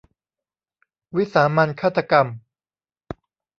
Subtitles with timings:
[1.15, 2.27] วิสามัญฆาตกรรม